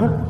[0.00, 0.29] Huh?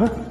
[0.00, 0.30] 啊！